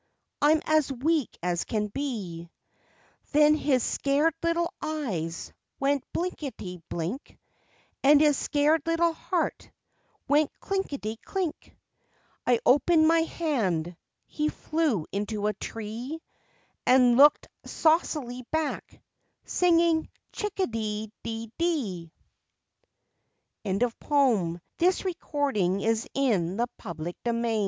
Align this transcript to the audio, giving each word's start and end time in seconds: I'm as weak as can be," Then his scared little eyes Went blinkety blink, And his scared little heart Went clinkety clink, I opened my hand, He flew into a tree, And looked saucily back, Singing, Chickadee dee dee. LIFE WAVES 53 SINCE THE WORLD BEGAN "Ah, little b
I'm 0.41 0.61
as 0.65 0.91
weak 0.91 1.37
as 1.43 1.63
can 1.63 1.85
be," 1.89 2.49
Then 3.33 3.53
his 3.53 3.83
scared 3.83 4.33
little 4.41 4.73
eyes 4.81 5.53
Went 5.79 6.03
blinkety 6.11 6.81
blink, 6.89 7.37
And 8.01 8.19
his 8.19 8.35
scared 8.35 8.81
little 8.87 9.13
heart 9.13 9.69
Went 10.27 10.51
clinkety 10.59 11.17
clink, 11.23 11.77
I 12.47 12.59
opened 12.65 13.07
my 13.07 13.19
hand, 13.19 13.95
He 14.25 14.49
flew 14.49 15.05
into 15.11 15.45
a 15.45 15.53
tree, 15.53 16.19
And 16.83 17.15
looked 17.15 17.47
saucily 17.63 18.41
back, 18.49 19.03
Singing, 19.45 20.09
Chickadee 20.31 21.11
dee 21.21 21.51
dee. 21.59 22.11
LIFE 23.65 23.73
WAVES 23.83 23.93
53 24.01 24.09
SINCE 24.09 24.09
THE 24.09 24.09
WORLD 24.09 25.53
BEGAN 25.53 26.59
"Ah, 26.59 26.89
little 26.95 27.41
b 27.43 27.59